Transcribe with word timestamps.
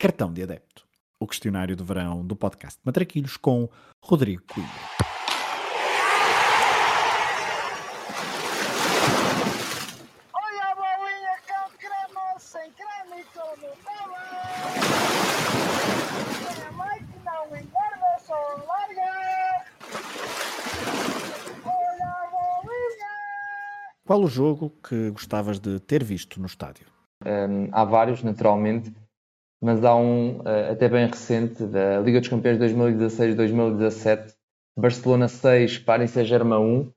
Cartão 0.00 0.32
de 0.32 0.42
Adepto, 0.42 0.86
o 1.20 1.26
questionário 1.26 1.76
de 1.76 1.84
verão 1.84 2.26
do 2.26 2.34
podcast 2.34 2.80
Matraquilhos 2.82 3.36
com 3.36 3.68
Rodrigo 4.02 4.42
Coimbra. 4.50 4.72
Olha 10.32 10.64
a 10.64 10.74
bolinha 10.74 11.36
com 11.46 11.76
creme, 11.76 12.38
sem 12.38 12.72
creme 12.72 13.20
e 13.20 13.24
com 13.24 13.50
Nutella. 13.60 14.24
Tem 16.48 16.64
a 16.66 16.72
mãe 16.72 16.98
que 17.04 17.18
não 17.22 17.44
engorda, 17.48 18.18
só 18.20 18.34
larga. 18.66 19.66
Olha 21.62 22.06
a 22.06 22.30
bolinha. 22.30 23.12
Qual 24.06 24.22
o 24.22 24.28
jogo 24.28 24.70
que 24.82 25.10
gostavas 25.10 25.60
de 25.60 25.78
ter 25.78 26.02
visto 26.02 26.40
no 26.40 26.46
estádio? 26.46 26.86
Um, 27.22 27.68
há 27.70 27.84
vários, 27.84 28.22
naturalmente, 28.22 28.94
mas 29.60 29.84
há 29.84 29.94
um 29.94 30.38
uh, 30.38 30.72
até 30.72 30.88
bem 30.88 31.06
recente 31.06 31.64
da 31.64 32.00
Liga 32.00 32.20
dos 32.20 32.28
Campeões 32.28 32.58
2016-2017, 32.58 34.34
Barcelona 34.78 35.28
6, 35.28 35.78
Paris 35.78 36.10
Saint-Germain 36.12 36.58
1, 36.58 36.92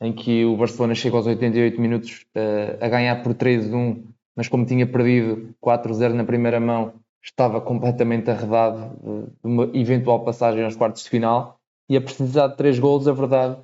em 0.00 0.12
que 0.12 0.44
o 0.44 0.56
Barcelona 0.56 0.94
chega 0.94 1.16
aos 1.16 1.26
88 1.26 1.80
minutos 1.80 2.26
uh, 2.36 2.84
a 2.84 2.88
ganhar 2.88 3.22
por 3.22 3.34
3-1, 3.34 4.02
mas 4.36 4.48
como 4.48 4.66
tinha 4.66 4.86
perdido 4.86 5.54
4-0 5.64 6.12
na 6.12 6.24
primeira 6.24 6.58
mão, 6.58 6.94
estava 7.22 7.60
completamente 7.60 8.30
arredado 8.30 9.28
de 9.42 9.50
uma 9.50 9.64
eventual 9.74 10.24
passagem 10.24 10.64
aos 10.64 10.76
quartos 10.76 11.04
de 11.04 11.10
final. 11.10 11.58
E 11.88 11.96
a 11.96 12.00
precisar 12.00 12.48
de 12.48 12.56
três 12.56 12.78
golos, 12.78 13.08
a 13.08 13.12
verdade 13.12 13.56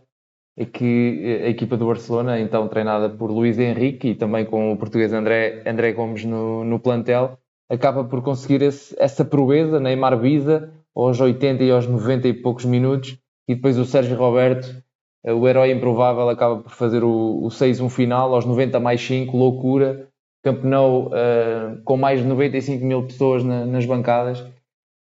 é 0.57 0.65
que 0.65 1.43
a 1.45 1.48
equipa 1.48 1.77
do 1.77 1.87
Barcelona, 1.87 2.41
então 2.41 2.68
treinada 2.68 3.09
por 3.10 3.30
Luís 3.30 3.59
Henrique 3.59 4.09
e 4.09 4.15
também 4.15 4.45
com 4.45 4.73
o 4.73 4.77
português 4.77 5.12
André, 5.12 5.62
André 5.66 5.93
Gomes 5.93 6.24
no, 6.24 6.65
no 6.65 6.79
plantel, 6.79 7.38
acaba 7.70 8.04
por 8.04 8.23
conseguir 8.23 8.62
esse, 8.62 8.95
essa 8.98 9.24
proeza, 9.24 9.80
Neymar 9.80 10.18
Visa, 10.18 10.73
aos 10.95 11.20
80 11.20 11.64
e 11.64 11.70
aos 11.70 11.87
90 11.87 12.28
e 12.28 12.34
poucos 12.34 12.65
minutos, 12.65 13.18
e 13.48 13.54
depois 13.54 13.79
o 13.79 13.84
Sérgio 13.84 14.16
Roberto, 14.16 14.82
eh, 15.24 15.32
o 15.32 15.46
herói 15.48 15.73
improvável, 15.73 16.29
acaba 16.29 16.62
por 16.62 16.73
fazer 16.73 17.02
o, 17.02 17.45
o 17.45 17.48
6-1 17.48 17.88
final, 17.90 18.34
aos 18.34 18.45
90 18.45 18.79
mais 18.80 19.01
5, 19.01 19.37
loucura, 19.37 20.09
campeonou 20.43 21.06
uh, 21.06 21.82
com 21.84 21.96
mais 21.96 22.21
de 22.21 22.26
95 22.26 22.84
mil 22.84 23.02
pessoas 23.04 23.43
na, 23.43 23.65
nas 23.65 23.87
bancadas, 23.87 24.45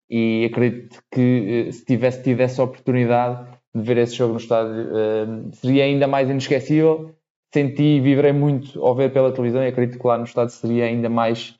e 0.08 0.48
acredito 0.50 1.02
que 1.12 1.66
uh, 1.68 1.72
se 1.72 1.84
tivesse 1.84 2.22
tido 2.22 2.40
essa 2.40 2.62
oportunidade 2.62 3.48
de 3.74 3.82
ver 3.82 3.98
esse 3.98 4.14
jogo 4.14 4.34
no 4.34 4.38
estádio, 4.38 4.72
uh, 4.72 5.54
seria 5.54 5.84
ainda 5.84 6.06
mais 6.06 6.30
inesquecível. 6.30 7.10
Senti 7.52 7.82
e 7.82 8.00
vibrei 8.00 8.32
muito 8.32 8.84
ao 8.84 8.96
ver 8.96 9.12
pela 9.12 9.30
televisão 9.30 9.62
e 9.62 9.68
acredito 9.68 10.00
que 10.00 10.06
lá 10.06 10.18
no 10.18 10.24
estádio 10.24 10.54
seria 10.54 10.86
ainda 10.86 11.08
mais 11.08 11.54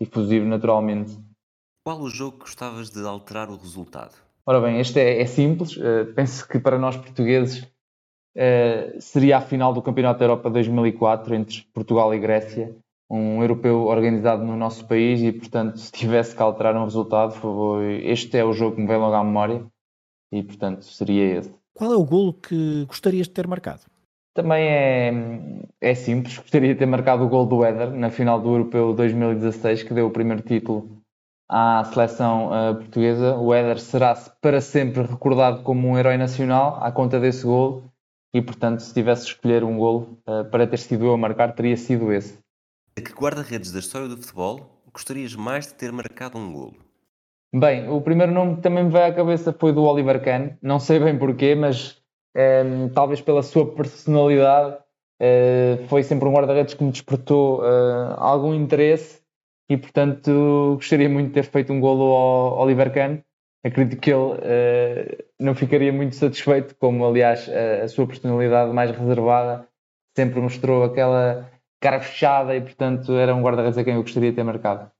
difusivo 0.00 0.46
naturalmente. 0.46 1.18
Qual 1.84 2.00
o 2.00 2.08
jogo 2.08 2.38
que 2.38 2.44
gostavas 2.44 2.90
de 2.90 3.06
alterar 3.06 3.48
o 3.48 3.56
resultado? 3.56 4.14
Ora 4.44 4.60
bem, 4.60 4.80
este 4.80 5.00
é, 5.00 5.20
é 5.20 5.26
simples. 5.26 5.76
Uh, 5.76 6.12
penso 6.14 6.46
que 6.48 6.58
para 6.58 6.78
nós 6.78 6.96
portugueses 6.96 7.62
uh, 7.62 9.00
seria 9.00 9.38
a 9.38 9.40
final 9.40 9.72
do 9.72 9.82
Campeonato 9.82 10.18
da 10.18 10.24
Europa 10.24 10.50
2004 10.50 11.34
entre 11.34 11.62
Portugal 11.72 12.14
e 12.14 12.18
Grécia, 12.18 12.76
um 13.10 13.40
europeu 13.40 13.84
organizado 13.84 14.44
no 14.44 14.56
nosso 14.56 14.86
país 14.86 15.20
e, 15.20 15.32
portanto, 15.32 15.78
se 15.78 15.92
tivesse 15.92 16.34
que 16.34 16.42
alterar 16.42 16.76
um 16.76 16.84
resultado, 16.84 17.32
foi, 17.32 18.04
este 18.04 18.36
é 18.36 18.44
o 18.44 18.52
jogo 18.52 18.76
que 18.76 18.82
me 18.82 18.88
vem 18.88 18.98
logo 18.98 19.14
à 19.14 19.22
memória 19.22 19.64
e, 20.32 20.42
portanto, 20.42 20.84
seria 20.84 21.38
esse. 21.38 21.54
Qual 21.74 21.92
é 21.92 21.96
o 21.96 22.04
golo 22.04 22.32
que 22.32 22.84
gostarias 22.86 23.26
de 23.26 23.34
ter 23.34 23.46
marcado? 23.46 23.82
Também 24.36 24.68
é, 24.68 25.12
é 25.80 25.94
simples. 25.94 26.36
Gostaria 26.38 26.74
de 26.74 26.78
ter 26.78 26.86
marcado 26.86 27.24
o 27.24 27.28
gol 27.28 27.46
do 27.46 27.64
Éder 27.64 27.90
na 27.90 28.10
final 28.10 28.38
do 28.38 28.50
Europeu 28.50 28.92
2016, 28.92 29.82
que 29.82 29.94
deu 29.94 30.06
o 30.06 30.10
primeiro 30.10 30.42
título 30.42 31.02
à 31.48 31.82
seleção 31.84 32.48
uh, 32.48 32.74
portuguesa. 32.74 33.36
O 33.36 33.54
Éder 33.54 33.80
será 33.80 34.14
para 34.40 34.60
sempre 34.60 35.02
recordado 35.02 35.62
como 35.62 35.88
um 35.88 35.98
herói 35.98 36.18
nacional 36.18 36.78
à 36.82 36.92
conta 36.92 37.18
desse 37.18 37.44
gol 37.44 37.84
e, 38.34 38.42
portanto, 38.42 38.80
se 38.80 38.92
tivesse 38.92 39.24
de 39.24 39.30
escolher 39.30 39.64
um 39.64 39.78
gol 39.78 40.18
uh, 40.28 40.44
para 40.50 40.66
ter 40.66 40.78
sido 40.78 41.06
eu 41.06 41.14
a 41.14 41.16
marcar, 41.16 41.54
teria 41.54 41.76
sido 41.76 42.12
esse. 42.12 42.38
A 42.98 43.00
que 43.00 43.12
guarda-redes 43.12 43.72
da 43.72 43.78
história 43.78 44.06
do 44.06 44.16
futebol 44.18 44.76
gostarias 44.92 45.34
mais 45.34 45.66
de 45.66 45.74
ter 45.74 45.92
marcado 45.92 46.38
um 46.38 46.52
golo? 46.52 46.74
Bem, 47.54 47.88
o 47.88 48.00
primeiro 48.00 48.32
nome 48.32 48.56
que 48.56 48.62
também 48.62 48.84
me 48.84 48.90
veio 48.90 49.06
à 49.06 49.12
cabeça 49.12 49.52
foi 49.52 49.72
do 49.72 49.82
Oliver 49.82 50.22
Kahn. 50.22 50.50
Não 50.60 50.78
sei 50.78 50.98
bem 50.98 51.18
porquê, 51.18 51.54
mas 51.54 52.02
um, 52.36 52.88
talvez 52.90 53.20
pela 53.20 53.42
sua 53.42 53.66
personalidade, 53.74 54.76
uh, 55.22 55.86
foi 55.88 56.02
sempre 56.02 56.28
um 56.28 56.32
guarda-redes 56.32 56.74
que 56.74 56.84
me 56.84 56.90
despertou 56.90 57.60
uh, 57.60 58.14
algum 58.18 58.54
interesse 58.54 59.22
e, 59.70 59.76
portanto, 59.76 60.74
gostaria 60.74 61.08
muito 61.08 61.28
de 61.28 61.34
ter 61.34 61.44
feito 61.44 61.72
um 61.72 61.80
golo 61.80 62.04
ao 62.04 62.58
Oliver 62.58 62.92
Kahn. 62.92 63.18
Acredito 63.64 64.00
que 64.00 64.12
ele 64.12 64.34
uh, 64.34 65.24
não 65.40 65.54
ficaria 65.54 65.92
muito 65.92 66.14
satisfeito, 66.14 66.76
como 66.76 67.04
aliás 67.06 67.48
a 67.82 67.88
sua 67.88 68.06
personalidade 68.06 68.72
mais 68.72 68.90
reservada 68.90 69.66
sempre 70.16 70.40
mostrou 70.40 70.84
aquela 70.84 71.50
cara 71.80 72.00
fechada 72.00 72.54
e, 72.54 72.60
portanto, 72.60 73.12
era 73.12 73.34
um 73.34 73.42
guarda-redes 73.42 73.76
a 73.76 73.84
quem 73.84 73.94
eu 73.94 74.02
gostaria 74.02 74.30
de 74.30 74.36
ter 74.36 74.44
marcado. 74.44 74.90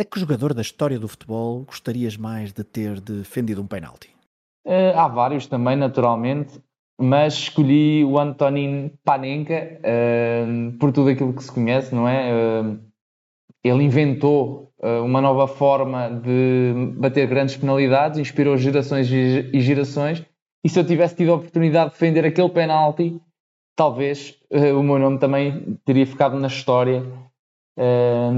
A 0.00 0.04
que 0.04 0.18
jogador 0.18 0.54
da 0.54 0.62
história 0.62 0.98
do 0.98 1.08
futebol 1.08 1.64
gostarias 1.64 2.16
mais 2.16 2.52
de 2.52 2.64
ter 2.64 3.00
defendido 3.00 3.60
um 3.60 3.66
penalti? 3.66 4.14
Há 4.94 5.08
vários 5.08 5.46
também, 5.46 5.76
naturalmente 5.76 6.58
mas 7.02 7.34
escolhi 7.34 8.04
o 8.04 8.16
Antonin 8.16 8.92
Panenka 9.04 9.80
uh, 9.80 10.78
por 10.78 10.92
tudo 10.92 11.10
aquilo 11.10 11.32
que 11.32 11.42
se 11.42 11.50
conhece, 11.50 11.92
não 11.92 12.06
é? 12.08 12.32
Uh, 12.32 12.78
ele 13.64 13.82
inventou 13.82 14.72
uh, 14.78 15.04
uma 15.04 15.20
nova 15.20 15.48
forma 15.48 16.08
de 16.08 16.94
bater 16.96 17.26
grandes 17.26 17.56
penalidades, 17.56 18.20
inspirou 18.20 18.56
gerações 18.56 19.10
e 19.10 19.60
gerações. 19.60 20.24
E 20.64 20.68
se 20.68 20.78
eu 20.78 20.86
tivesse 20.86 21.16
tido 21.16 21.32
a 21.32 21.34
oportunidade 21.34 21.86
de 21.86 21.94
defender 21.94 22.24
aquele 22.24 22.48
penalti, 22.50 23.20
talvez 23.74 24.38
o 24.50 24.82
meu 24.82 24.96
nome 24.96 25.18
também 25.18 25.76
teria 25.84 26.06
ficado 26.06 26.38
na 26.38 26.46
história 26.46 27.02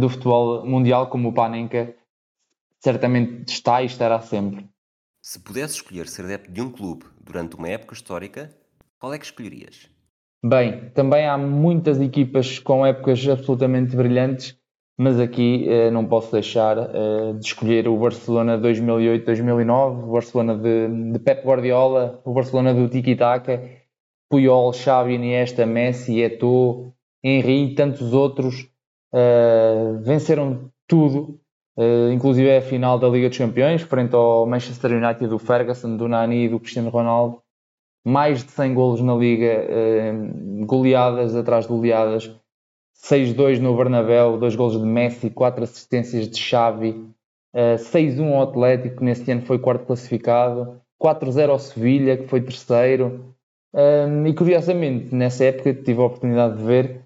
do 0.01 0.09
futebol 0.09 0.65
mundial, 0.65 1.09
como 1.09 1.29
o 1.29 1.33
Panenka 1.35 1.95
certamente 2.81 3.53
está 3.53 3.83
e 3.83 3.87
estará 3.87 4.21
sempre. 4.21 4.67
Se 5.27 5.41
pudesse 5.41 5.77
escolher 5.77 6.07
ser 6.07 6.27
adepto 6.27 6.53
de 6.53 6.61
um 6.61 6.71
clube 6.71 7.07
durante 7.19 7.57
uma 7.57 7.67
época 7.67 7.95
histórica, 7.95 8.51
qual 9.01 9.15
é 9.15 9.19
que 9.19 9.25
escolherias? 9.25 9.89
Bem, 10.45 10.91
também 10.91 11.27
há 11.27 11.39
muitas 11.39 11.99
equipas 11.99 12.59
com 12.59 12.85
épocas 12.85 13.27
absolutamente 13.27 13.97
brilhantes, 13.97 14.55
mas 14.99 15.19
aqui 15.19 15.67
eh, 15.67 15.91
não 15.91 16.05
posso 16.05 16.31
deixar 16.31 16.77
eh, 16.77 17.33
de 17.39 17.47
escolher 17.47 17.89
o 17.89 17.97
Barcelona 17.97 18.59
2008-2009, 18.59 20.05
o 20.05 20.13
Barcelona 20.13 20.59
de, 20.59 21.13
de, 21.13 21.19
Pep 21.19 21.43
Guardiola, 21.43 22.21
o 22.23 22.35
Barcelona 22.35 22.75
do 22.75 22.87
Tiki-Taka, 22.87 23.63
Puyol, 24.29 24.75
Xavi, 24.75 25.15
Iniesta, 25.15 25.65
Messi, 25.65 26.21
Eto'o, 26.21 26.93
Henry 27.25 27.71
e 27.71 27.75
tantos 27.75 28.13
outros 28.13 28.69
eh, 29.15 29.99
venceram 30.03 30.71
tudo 30.87 31.41
Uh, 31.77 32.13
inclusive 32.13 32.49
é 32.49 32.59
a 32.59 32.63
final 32.63 32.99
da 32.99 33.09
Liga 33.09 33.29
dos 33.29 33.39
Campeões, 33.39 33.83
frente 33.83 34.15
ao 34.15 34.47
Manchester 34.47 34.93
United 34.93 35.27
do 35.27 35.39
Ferguson, 35.39 35.97
do 35.97 36.07
Nani 36.07 36.45
e 36.45 36.49
do 36.49 36.61
Cristiano 36.61 36.89
Ronaldo. 36.89 37.43
Mais 38.07 38.45
de 38.45 38.51
100 38.53 38.75
golos 38.75 39.01
na 39.01 39.15
Liga, 39.15 39.67
uh, 39.67 40.67
goleadas 40.67 41.35
atrás 41.35 41.65
de 41.65 41.73
goleadas. 41.73 42.31
6-2 42.97 43.59
no 43.59 43.77
Bernabéu, 43.77 44.39
2 44.39 44.55
golos 44.55 44.79
de 44.79 44.87
Messi, 44.87 45.31
4 45.31 45.65
assistências 45.65 46.29
de 46.29 46.39
Xavi. 46.39 46.91
Uh, 47.53 47.77
6-1 47.77 48.33
ao 48.33 48.43
Atlético, 48.43 48.99
que 48.99 49.05
neste 49.05 49.31
ano 49.33 49.43
foi 49.43 49.59
quarto 49.59 49.85
classificado. 49.85 50.81
4-0 51.03 51.51
ao 51.51 51.59
Sevilha, 51.59 52.17
que 52.17 52.29
foi 52.29 52.41
terceiro. 52.41 53.35
e 54.27 54.33
curiosamente, 54.33 55.15
nessa 55.15 55.45
época 55.45 55.75
tive 55.75 56.01
a 56.01 56.05
oportunidade 56.05 56.57
de 56.57 56.63
ver, 56.63 57.03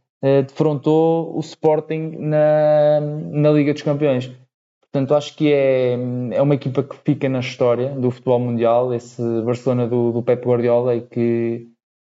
defrontou 0.46 1.36
o 1.36 1.40
Sporting 1.40 2.14
na, 2.18 3.00
na 3.00 3.50
Liga 3.50 3.72
dos 3.72 3.82
Campeões. 3.82 4.30
Portanto, 4.90 5.14
acho 5.14 5.36
que 5.36 5.52
é, 5.52 5.92
é 6.32 6.42
uma 6.42 6.54
equipa 6.54 6.82
que 6.82 6.96
fica 7.04 7.28
na 7.28 7.40
história 7.40 7.90
do 7.90 8.10
futebol 8.10 8.40
mundial, 8.40 8.94
esse 8.94 9.22
Barcelona 9.42 9.86
do, 9.86 10.12
do 10.12 10.22
Pep 10.22 10.44
Guardiola 10.46 10.94
e 10.96 11.02
que 11.02 11.68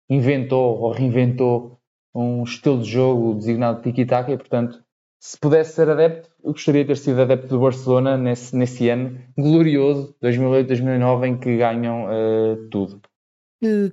inventou 0.10 0.80
ou 0.80 0.92
reinventou 0.92 1.80
um 2.14 2.44
estilo 2.44 2.82
de 2.82 2.90
jogo 2.90 3.34
designado 3.36 3.82
tiki-taka 3.82 4.32
e, 4.32 4.38
portanto, 4.38 4.82
se 5.20 5.38
pudesse 5.40 5.74
ser 5.74 5.90
adepto, 5.90 6.30
eu 6.44 6.52
gostaria 6.52 6.84
de 6.84 6.90
ter 6.90 6.98
sido 6.98 7.22
adepto 7.22 7.48
do 7.48 7.60
Barcelona 7.60 8.16
nesse, 8.16 8.56
nesse 8.56 8.88
ano 8.90 9.20
glorioso, 9.36 10.16
2008-2009, 10.24 11.28
em 11.28 11.38
que 11.38 11.58
ganham 11.58 12.06
uh, 12.06 12.70
tudo. 12.70 13.02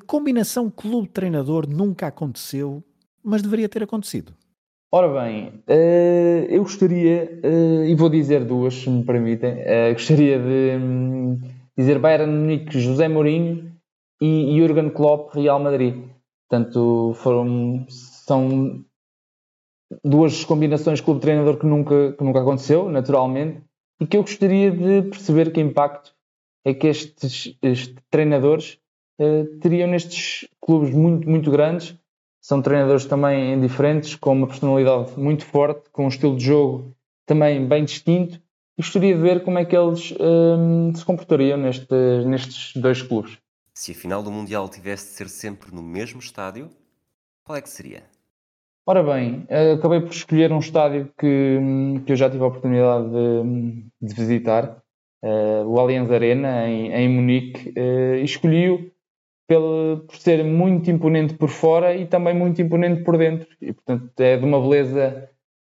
combinação 0.06 0.70
clube-treinador 0.70 1.66
nunca 1.66 2.06
aconteceu, 2.06 2.84
mas 3.22 3.40
deveria 3.40 3.68
ter 3.68 3.82
acontecido. 3.82 4.34
Ora 4.96 5.08
bem, 5.08 5.48
uh, 5.48 6.46
eu 6.48 6.62
gostaria, 6.62 7.40
uh, 7.44 7.84
e 7.84 7.96
vou 7.96 8.08
dizer 8.08 8.44
duas, 8.44 8.74
se 8.74 8.88
me 8.88 9.02
permitem, 9.02 9.54
uh, 9.54 9.92
gostaria 9.92 10.38
de 10.38 10.76
um, 10.76 11.40
dizer 11.76 11.98
Bayern 11.98 12.32
Munique, 12.32 12.78
José 12.78 13.08
Mourinho 13.08 13.72
e 14.22 14.56
Jurgen 14.56 14.90
Klopp, 14.90 15.34
Real 15.34 15.58
Madrid. 15.58 15.96
Portanto, 16.48 17.12
foram, 17.16 17.84
são 17.88 18.84
duas 20.04 20.44
combinações 20.44 21.00
clube-treinador 21.00 21.58
que 21.58 21.66
nunca, 21.66 22.12
que 22.12 22.22
nunca 22.22 22.42
aconteceu, 22.42 22.88
naturalmente, 22.88 23.62
e 24.00 24.06
que 24.06 24.16
eu 24.16 24.22
gostaria 24.22 24.70
de 24.70 25.10
perceber 25.10 25.50
que 25.52 25.60
impacto 25.60 26.14
é 26.64 26.72
que 26.72 26.86
estes, 26.86 27.58
estes 27.60 27.96
treinadores 28.08 28.78
teriam 29.60 29.88
nestes 29.88 30.48
clubes 30.60 30.94
muito, 30.94 31.28
muito 31.28 31.50
grandes. 31.50 31.98
São 32.44 32.60
treinadores 32.60 33.06
também 33.06 33.58
diferentes, 33.58 34.16
com 34.16 34.34
uma 34.34 34.46
personalidade 34.46 35.18
muito 35.18 35.46
forte, 35.46 35.88
com 35.90 36.04
um 36.04 36.08
estilo 36.08 36.36
de 36.36 36.44
jogo 36.44 36.94
também 37.24 37.66
bem 37.66 37.86
distinto. 37.86 38.38
E 38.76 38.82
gostaria 38.82 39.14
de 39.14 39.22
ver 39.22 39.42
como 39.42 39.58
é 39.58 39.64
que 39.64 39.74
eles 39.74 40.12
um, 40.20 40.94
se 40.94 41.02
comportariam 41.06 41.56
neste, 41.56 41.94
nestes 42.26 42.78
dois 42.78 43.00
clubes. 43.00 43.38
Se 43.72 43.92
a 43.92 43.94
final 43.94 44.22
do 44.22 44.30
Mundial 44.30 44.68
tivesse 44.68 45.06
de 45.06 45.12
ser 45.12 45.30
sempre 45.30 45.74
no 45.74 45.82
mesmo 45.82 46.20
estádio, 46.20 46.68
qual 47.44 47.56
é 47.56 47.62
que 47.62 47.70
seria? 47.70 48.02
Ora 48.86 49.02
bem, 49.02 49.46
acabei 49.78 50.02
por 50.02 50.10
escolher 50.10 50.52
um 50.52 50.58
estádio 50.58 51.10
que, 51.18 51.58
que 52.04 52.12
eu 52.12 52.16
já 52.16 52.28
tive 52.28 52.44
a 52.44 52.48
oportunidade 52.48 53.08
de, 53.08 53.86
de 54.02 54.14
visitar, 54.14 54.82
uh, 55.22 55.66
o 55.66 55.80
Allianz 55.80 56.10
Arena, 56.10 56.68
em, 56.68 56.92
em 56.92 57.08
Munique, 57.08 57.70
uh, 57.70 58.16
e 58.16 58.24
escolhi-o 58.24 58.92
por 59.46 60.16
ser 60.16 60.44
muito 60.44 60.90
imponente 60.90 61.34
por 61.34 61.48
fora 61.48 61.94
e 61.94 62.06
também 62.06 62.34
muito 62.34 62.60
imponente 62.62 63.02
por 63.02 63.18
dentro. 63.18 63.48
E, 63.60 63.72
portanto, 63.72 64.18
é 64.18 64.36
de 64.36 64.44
uma 64.44 64.60
beleza 64.60 65.30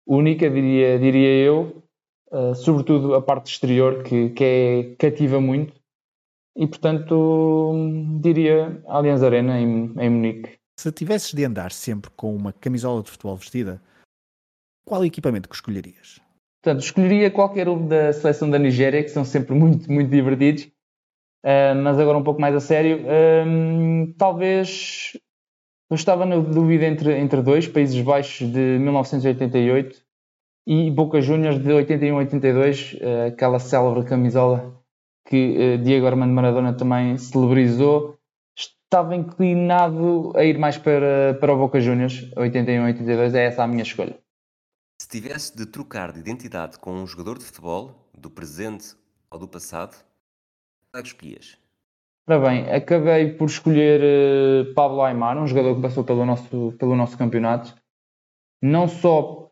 única, 0.05 0.49
diria, 0.49 0.99
diria 0.99 1.45
eu, 1.45 1.83
uh, 2.31 2.53
sobretudo 2.53 3.15
a 3.15 3.21
parte 3.21 3.51
exterior, 3.51 4.03
que, 4.03 4.29
que 4.29 4.43
é, 4.43 4.95
cativa 4.97 5.41
muito. 5.41 5.73
E, 6.55 6.67
portanto, 6.67 7.73
diria 8.21 8.81
Allianz 8.87 9.23
Arena, 9.23 9.59
em, 9.59 9.93
em 9.97 10.09
Munique. 10.09 10.57
Se 10.79 10.91
tivesses 10.91 11.33
de 11.33 11.43
andar 11.43 11.71
sempre 11.71 12.11
com 12.15 12.35
uma 12.35 12.53
camisola 12.53 13.01
de 13.01 13.09
futebol 13.09 13.35
vestida, 13.35 13.81
qual 14.85 15.03
equipamento 15.03 15.49
que 15.49 15.55
escolherias? 15.55 16.21
Portanto, 16.61 16.83
escolheria 16.83 17.31
qualquer 17.31 17.67
um 17.67 17.87
da 17.87 18.13
seleção 18.13 18.49
da 18.49 18.57
Nigéria, 18.57 19.03
que 19.03 19.09
são 19.09 19.25
sempre 19.25 19.55
muito, 19.55 19.91
muito 19.91 20.09
divertidos. 20.09 20.67
Uh, 21.45 21.75
mas 21.83 21.99
agora 21.99 22.17
um 22.17 22.23
pouco 22.23 22.41
mais 22.41 22.55
a 22.55 22.59
sério. 22.59 23.03
Uh, 23.03 24.11
talvez 24.17 25.11
eu 25.91 25.95
estava 25.95 26.25
na 26.25 26.37
dúvida 26.37 26.85
entre, 26.85 27.15
entre 27.19 27.43
dois, 27.43 27.67
Países 27.67 28.01
Baixos 28.01 28.51
de 28.51 28.79
1988 28.79 30.03
e 30.67 30.89
Boca 30.89 31.21
Juniors 31.21 31.61
de 31.61 31.69
81-82, 31.69 32.95
uh, 32.95 33.27
aquela 33.27 33.59
célebre 33.59 34.03
camisola 34.05 34.73
que 35.27 35.79
Diego 35.79 36.05
Armando 36.05 36.33
Maradona 36.33 36.71
também 36.71 37.17
celebrizou 37.17 38.15
estava 38.55 39.15
inclinado 39.15 40.31
a 40.35 40.43
ir 40.43 40.57
mais 40.57 40.77
para, 40.77 41.33
para 41.39 41.53
o 41.53 41.57
Boca 41.57 41.81
Juniors, 41.81 42.29
81-82, 42.35 43.33
é 43.33 43.45
essa 43.45 43.63
a 43.63 43.67
minha 43.67 43.83
escolha. 43.83 44.17
Se 45.01 45.09
tivesse 45.09 45.55
de 45.55 45.65
trocar 45.65 46.13
de 46.13 46.19
identidade 46.19 46.79
com 46.79 46.93
um 46.93 47.07
jogador 47.07 47.37
de 47.37 47.43
futebol, 47.43 48.09
do 48.17 48.29
presente 48.29 48.95
ou 49.29 49.39
do 49.39 49.47
passado, 49.47 49.97
é 50.99 51.01
que 51.01 51.07
escolhias? 51.09 51.57
Ora 52.27 52.39
bem, 52.39 52.71
acabei 52.71 53.33
por 53.33 53.45
escolher 53.45 54.01
uh, 54.01 54.73
Pablo 54.73 55.03
Aymar, 55.03 55.37
um 55.37 55.45
jogador 55.45 55.75
que 55.75 55.81
passou 55.81 56.03
pelo 56.03 56.25
nosso, 56.25 56.73
pelo 56.79 56.95
nosso 56.95 57.15
campeonato, 57.17 57.75
não 58.61 58.87
só 58.87 59.51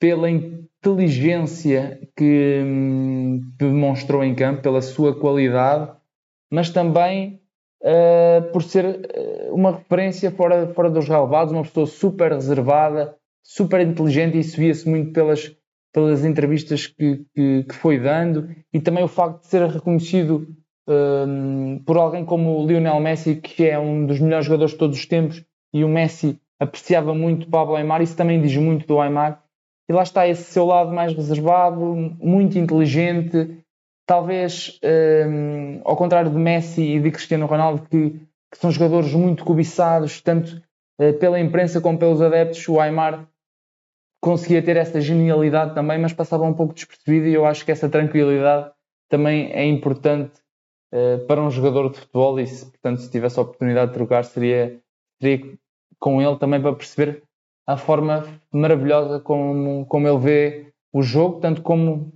pela 0.00 0.28
inteligência 0.28 2.00
que 2.16 2.62
hum, 2.64 3.40
demonstrou 3.56 4.24
em 4.24 4.34
campo, 4.34 4.62
pela 4.62 4.82
sua 4.82 5.18
qualidade, 5.20 5.92
mas 6.50 6.70
também 6.70 7.40
uh, 7.82 8.50
por 8.50 8.62
ser 8.62 8.84
eh, 8.86 9.50
uma 9.52 9.72
referência 9.76 10.30
fora, 10.32 10.72
fora 10.74 10.90
dos 10.90 11.06
relevados, 11.06 11.52
uma 11.52 11.62
pessoa 11.62 11.86
super 11.86 12.32
reservada, 12.32 13.14
super 13.42 13.80
inteligente, 13.80 14.36
e 14.36 14.40
isso 14.40 14.56
via-se 14.56 14.88
muito 14.88 15.12
pelas, 15.12 15.54
pelas 15.92 16.24
entrevistas 16.24 16.86
que, 16.86 17.24
que, 17.34 17.64
que, 17.64 17.74
foi 17.74 18.00
dando, 18.00 18.48
e 18.72 18.80
também 18.80 19.04
o 19.04 19.08
facto 19.08 19.42
de 19.42 19.46
ser 19.46 19.68
reconhecido 19.68 20.48
um, 20.90 21.78
por 21.84 21.96
alguém 21.96 22.24
como 22.24 22.58
o 22.58 22.66
Lionel 22.66 22.98
Messi, 23.00 23.36
que 23.36 23.66
é 23.66 23.78
um 23.78 24.04
dos 24.04 24.18
melhores 24.18 24.46
jogadores 24.46 24.72
de 24.72 24.78
todos 24.78 24.98
os 24.98 25.06
tempos, 25.06 25.44
e 25.72 25.84
o 25.84 25.88
Messi 25.88 26.38
apreciava 26.58 27.14
muito 27.14 27.48
Pablo 27.48 27.76
Aymar, 27.76 28.02
isso 28.02 28.16
também 28.16 28.40
diz 28.40 28.54
muito 28.56 28.86
do 28.86 29.00
Aymar, 29.00 29.42
e 29.88 29.92
lá 29.92 30.02
está 30.02 30.26
esse 30.26 30.44
seu 30.44 30.66
lado 30.66 30.92
mais 30.92 31.14
reservado, 31.14 31.80
muito 32.20 32.58
inteligente, 32.58 33.64
talvez 34.06 34.78
um, 34.84 35.80
ao 35.84 35.96
contrário 35.96 36.30
de 36.30 36.36
Messi 36.36 36.82
e 36.82 37.00
de 37.00 37.10
Cristiano 37.10 37.46
Ronaldo, 37.46 37.86
que, 37.88 38.10
que 38.50 38.58
são 38.58 38.70
jogadores 38.70 39.12
muito 39.14 39.44
cobiçados, 39.44 40.20
tanto 40.20 40.60
uh, 41.00 41.12
pela 41.14 41.38
imprensa 41.38 41.80
como 41.80 41.98
pelos 41.98 42.20
adeptos, 42.20 42.68
o 42.68 42.80
Aymar 42.80 43.26
conseguia 44.20 44.62
ter 44.62 44.76
essa 44.76 45.00
genialidade 45.00 45.74
também, 45.74 45.98
mas 45.98 46.12
passava 46.12 46.44
um 46.44 46.52
pouco 46.52 46.74
despercebido 46.74 47.26
e 47.26 47.34
eu 47.34 47.46
acho 47.46 47.64
que 47.64 47.72
essa 47.72 47.88
tranquilidade 47.88 48.70
também 49.08 49.50
é 49.52 49.64
importante 49.64 50.40
para 51.26 51.42
um 51.42 51.50
jogador 51.50 51.90
de 51.90 51.98
futebol 51.98 52.40
e 52.40 52.46
se, 52.46 52.66
portanto 52.66 53.00
se 53.00 53.10
tivesse 53.10 53.38
a 53.38 53.42
oportunidade 53.42 53.92
de 53.92 53.94
trocar 53.94 54.24
seria, 54.24 54.80
seria 55.20 55.56
com 55.98 56.20
ele 56.20 56.36
também 56.36 56.60
para 56.60 56.74
perceber 56.74 57.22
a 57.66 57.76
forma 57.76 58.40
maravilhosa 58.52 59.20
como, 59.20 59.86
como 59.86 60.08
ele 60.08 60.18
vê 60.18 60.72
o 60.92 61.02
jogo, 61.02 61.40
tanto 61.40 61.62
como 61.62 62.12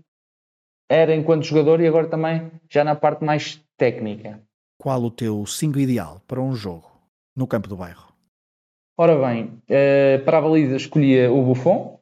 era 0.91 1.15
enquanto 1.15 1.45
jogador 1.45 1.81
e 1.81 1.87
agora 1.87 2.09
também 2.09 2.51
já 2.71 2.83
na 2.83 2.95
parte 2.95 3.25
mais 3.25 3.63
técnica. 3.77 4.43
Qual 4.79 5.03
o 5.03 5.11
teu 5.11 5.47
5 5.47 5.79
ideal 5.79 6.21
para 6.27 6.41
um 6.41 6.55
jogo 6.55 6.91
no 7.37 7.47
campo 7.47 7.69
do 7.69 7.77
bairro? 7.77 8.13
Ora 8.97 9.17
bem, 9.17 9.61
eh, 9.69 10.19
para 10.19 10.39
a 10.39 10.41
baliza 10.41 10.77
escolhia 10.77 11.33
o 11.33 11.43
Buffon. 11.43 11.99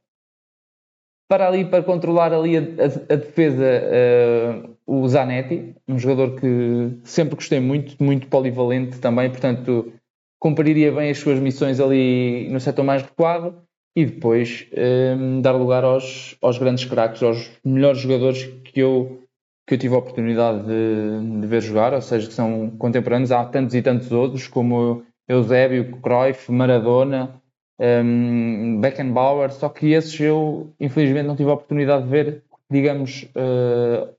Para 1.28 1.48
ali, 1.48 1.64
para 1.64 1.82
controlar 1.82 2.32
ali 2.32 2.58
a, 2.58 2.60
a, 2.60 3.14
a 3.14 3.16
defesa, 3.16 3.64
uh, 3.64 4.71
o 4.86 5.06
Zanetti, 5.08 5.74
um 5.88 5.98
jogador 5.98 6.40
que 6.40 6.98
sempre 7.04 7.34
gostei 7.34 7.60
muito, 7.60 8.02
muito 8.02 8.26
polivalente 8.26 8.98
também, 8.98 9.30
portanto 9.30 9.92
cumpriria 10.38 10.90
bem 10.90 11.10
as 11.10 11.18
suas 11.18 11.38
missões 11.38 11.78
ali 11.78 12.48
no 12.50 12.58
setor 12.58 12.84
mais 12.84 13.02
recuado 13.02 13.62
e 13.94 14.04
depois 14.04 14.66
um, 14.76 14.80
ehm, 14.80 15.40
dar 15.40 15.52
lugar 15.52 15.84
aos, 15.84 16.36
aos 16.42 16.58
grandes 16.58 16.84
craques, 16.84 17.22
aos 17.22 17.50
melhores 17.64 18.00
jogadores 18.00 18.44
que 18.64 18.80
eu, 18.80 19.22
que 19.66 19.74
eu 19.74 19.78
tive 19.78 19.94
a 19.94 19.98
oportunidade 19.98 20.66
de, 20.66 21.40
de, 21.40 21.46
ver 21.46 21.60
jogar, 21.60 21.94
ou 21.94 22.00
seja, 22.00 22.26
que 22.26 22.34
são 22.34 22.70
contemporâneos, 22.70 23.30
há 23.30 23.44
tantos 23.44 23.74
e 23.74 23.82
tantos 23.82 24.10
outros, 24.10 24.48
como 24.48 25.04
Eusébio, 25.28 25.98
Cruyff, 26.00 26.50
Maradona, 26.50 27.40
um, 27.78 27.84
ehm, 27.84 28.80
Beckenbauer, 28.80 29.52
só 29.52 29.68
que 29.68 29.92
esses 29.92 30.18
eu 30.18 30.72
infelizmente 30.80 31.26
não 31.26 31.36
tive 31.36 31.50
a 31.50 31.54
oportunidade 31.54 32.02
de 32.04 32.10
ver, 32.10 32.42
digamos, 32.70 33.28
uh, 33.36 34.12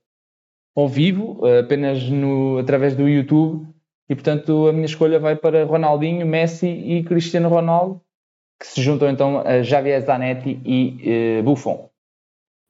ao 0.74 0.88
vivo, 0.88 1.40
apenas 1.46 2.02
no, 2.08 2.58
através 2.58 2.96
do 2.96 3.08
YouTube, 3.08 3.66
e 4.08 4.14
portanto 4.14 4.68
a 4.68 4.72
minha 4.72 4.86
escolha 4.86 5.18
vai 5.18 5.36
para 5.36 5.64
Ronaldinho, 5.64 6.26
Messi 6.26 6.66
e 6.66 7.02
Cristiano 7.04 7.48
Ronaldo, 7.48 8.00
que 8.60 8.66
se 8.66 8.82
juntam 8.82 9.08
então 9.08 9.40
a 9.40 9.62
Javier 9.62 10.00
Zanetti 10.02 10.60
e 10.64 11.40
uh, 11.40 11.42
Buffon. 11.42 11.90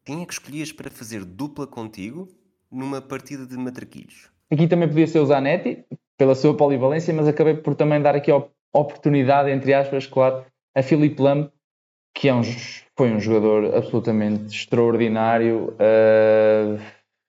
Quem 0.04 0.22
é 0.22 0.26
que 0.26 0.32
escolhias 0.32 0.70
para 0.70 0.90
fazer 0.90 1.24
dupla 1.24 1.66
contigo 1.66 2.28
numa 2.70 3.00
partida 3.00 3.46
de 3.46 3.56
matraquilhos? 3.56 4.30
Aqui 4.50 4.68
também 4.68 4.88
podia 4.88 5.06
ser 5.06 5.20
o 5.20 5.26
Zanetti, 5.26 5.84
pela 6.18 6.34
sua 6.34 6.56
polivalência, 6.56 7.12
mas 7.14 7.26
acabei 7.26 7.54
por 7.54 7.74
também 7.74 8.00
dar 8.00 8.14
aqui 8.14 8.30
a 8.30 8.42
oportunidade, 8.72 9.50
entre 9.50 9.72
aspas, 9.72 10.06
claro, 10.06 10.44
a 10.74 10.82
Filipe 10.82 11.20
Lam, 11.20 11.50
que 12.14 12.28
é 12.28 12.34
um, 12.34 12.42
foi 12.96 13.12
um 13.12 13.18
jogador 13.18 13.74
absolutamente 13.74 14.54
extraordinário, 14.54 15.74
uh, 15.74 16.80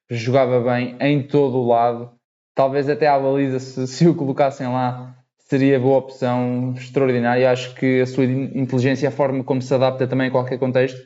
jogava 0.10 0.60
bem 0.60 0.96
em 1.00 1.24
todo 1.24 1.58
o 1.58 1.68
lado, 1.68 2.12
talvez 2.54 2.90
até 2.90 3.08
à 3.08 3.20
baliza, 3.20 3.60
se, 3.60 3.88
se 3.88 4.08
o 4.08 4.16
colocassem 4.16 4.68
lá, 4.68 5.16
seria 5.38 5.80
boa 5.80 6.00
opção, 6.00 6.74
extraordinária. 6.78 7.52
Acho 7.52 7.74
que 7.76 8.02
a 8.02 8.06
sua 8.06 8.26
inteligência, 8.26 9.10
a 9.10 9.12
forma 9.12 9.44
como 9.44 9.62
se 9.62 9.74
adapta 9.74 10.08
também 10.08 10.28
a 10.28 10.32
qualquer 10.32 10.58
contexto, 10.58 11.00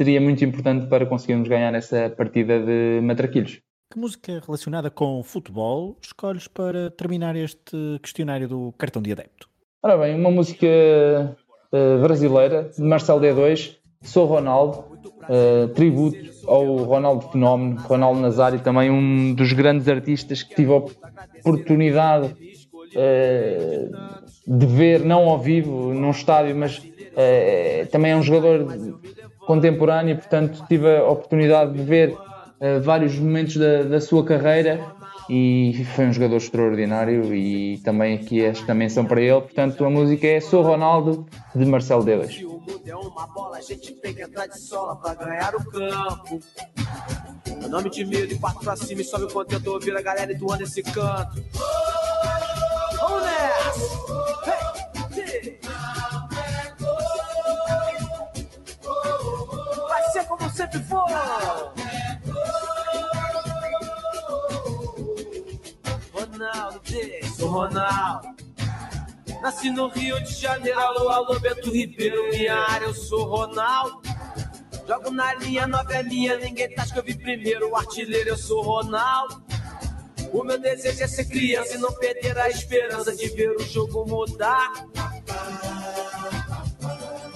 seria 0.00 0.20
muito 0.20 0.44
importante 0.44 0.86
para 0.86 1.06
conseguirmos 1.06 1.48
ganhar 1.48 1.74
essa 1.74 2.10
partida 2.10 2.60
de 2.60 3.00
matraquilhos. 3.02 3.60
Que 3.92 3.98
música 3.98 4.40
relacionada 4.44 4.90
com 4.90 5.22
futebol 5.22 5.98
escolhes 6.02 6.48
para 6.48 6.90
terminar 6.90 7.36
este 7.36 7.98
questionário 8.02 8.48
do 8.48 8.72
cartão 8.78 9.02
de 9.02 9.12
adepto? 9.12 9.48
Ora 9.82 9.98
bem, 9.98 10.14
uma 10.18 10.30
música 10.30 10.66
uh, 10.66 12.00
brasileira 12.00 12.70
de 12.74 12.82
Marcelo 12.82 13.20
D2, 13.20 13.76
Sou 14.00 14.26
Ronaldo, 14.26 14.91
uh, 15.04 15.68
tributo 15.68 16.18
ao 16.46 16.76
Ronaldo 16.76 17.28
Fenómeno, 17.28 17.80
Ronaldo 17.80 18.20
Nazário, 18.20 18.60
também 18.60 18.90
um 18.90 19.34
dos 19.34 19.52
grandes 19.52 19.88
artistas 19.88 20.42
que 20.42 20.54
tive 20.54 20.72
a 20.72 20.76
oportunidade 20.76 22.26
uh, 22.26 23.92
de 24.46 24.66
ver, 24.66 25.00
não 25.00 25.28
ao 25.28 25.38
vivo, 25.38 25.92
num 25.94 26.10
estádio, 26.10 26.54
mas 26.56 26.78
uh, 26.78 27.86
também 27.90 28.12
é 28.12 28.16
um 28.16 28.22
jogador 28.22 29.00
contemporâneo, 29.46 30.16
portanto 30.16 30.64
tive 30.68 30.96
a 30.96 31.04
oportunidade 31.04 31.72
de 31.72 31.82
ver 31.82 32.14
vários 32.80 33.18
momentos 33.18 33.56
da, 33.56 33.82
da, 33.82 34.00
sua 34.00 34.24
carreira 34.24 34.80
e 35.34 35.86
foi 35.96 36.08
um 36.08 36.12
jogador 36.12 36.36
extraordinário 36.36 37.34
e 37.34 37.78
também 37.78 38.16
aqui 38.16 38.44
esta 38.44 38.74
menção 38.74 39.06
para 39.06 39.18
ele, 39.18 39.40
portanto 39.40 39.82
a 39.82 39.88
música 39.88 40.26
é 40.26 40.38
Sou 40.42 40.62
Ronaldo 40.62 41.26
de 41.54 41.64
Marcelo 41.64 42.04
Delas. 42.04 42.38
Eu 42.38 42.60
não 47.70 47.80
me 47.80 47.88
intimido 47.88 48.30
e 48.30 48.38
parto 48.38 48.60
pra 48.60 48.76
cima 48.76 49.00
e 49.00 49.04
sobe 49.04 49.24
o 49.24 49.28
contento 49.28 49.68
ouvir 49.68 49.96
a 49.96 50.02
galera 50.02 50.30
entoando 50.30 50.64
esse 50.64 50.82
canto. 50.82 51.42
Vamos 53.00 53.22
nessa! 53.22 54.02
Vai 59.88 60.10
ser 60.10 60.26
como 60.26 60.50
sempre 60.50 60.78
for! 60.80 61.31
Ronaldo. 67.52 68.34
Nasci 69.42 69.70
no 69.70 69.88
Rio 69.88 70.18
de 70.22 70.32
Janeiro, 70.32 70.78
alô, 70.78 71.08
alô, 71.10 71.38
Beto 71.38 71.70
Ribeiro, 71.70 72.30
minha 72.30 72.54
área, 72.54 72.86
eu 72.86 72.94
sou 72.94 73.24
Ronaldo. 73.24 74.00
Jogo 74.88 75.10
na 75.10 75.34
linha, 75.34 75.66
nove 75.66 75.94
é 75.94 76.02
minha, 76.02 76.38
ninguém 76.38 76.74
tá 76.74 76.86
que 76.86 76.98
eu 76.98 77.02
vi 77.02 77.14
primeiro. 77.14 77.70
O 77.70 77.76
artilheiro, 77.76 78.30
eu 78.30 78.38
sou 78.38 78.62
Ronaldo. 78.62 79.42
O 80.32 80.42
meu 80.42 80.58
desejo 80.58 81.02
é 81.02 81.06
ser 81.06 81.26
criança 81.26 81.74
e 81.74 81.78
não 81.78 81.92
perder 81.92 82.38
a 82.38 82.48
esperança 82.48 83.14
de 83.14 83.28
ver 83.28 83.50
o 83.50 83.62
jogo 83.62 84.06
mudar. 84.06 84.72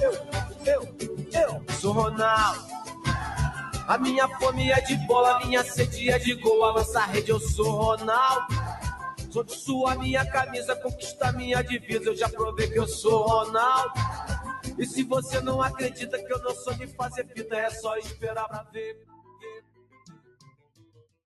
Eu, 0.01 0.13
eu, 0.65 0.97
eu 1.33 1.75
sou 1.79 1.93
Ronaldo. 1.93 2.65
A 3.87 3.99
minha 3.99 4.27
fome 4.39 4.71
é 4.71 4.81
de 4.81 4.97
bola, 5.07 5.37
a 5.37 5.47
minha 5.47 5.63
sede 5.63 6.11
é 6.11 6.19
de 6.19 6.35
gol. 6.35 6.65
A 6.65 6.73
lança 6.73 7.05
rede, 7.05 7.31
eu 7.31 7.39
sou 7.39 7.71
Ronaldo. 7.71 8.56
Sou 9.37 9.47
sua 9.49 9.97
minha 9.97 10.25
camisa, 10.25 10.75
conquista 10.77 11.31
minha 11.33 11.61
divisa. 11.61 12.07
Eu 12.07 12.17
já 12.17 12.27
provei 12.27 12.71
que 12.71 12.79
eu 12.79 12.89
sou 12.89 13.27
Ronaldo. 13.27 13.93
E 14.79 14.87
se 14.87 15.03
você 15.03 15.41
não 15.43 15.61
acredita 15.61 16.19
que 16.19 16.33
eu 16.33 16.39
não 16.39 16.55
sou 16.55 16.73
de 16.73 16.87
fazer 16.87 17.27
fita, 17.35 17.55
é 17.55 17.69
só 17.69 17.99
esperar 17.99 18.49
pra 18.49 18.63
ver. 18.73 18.97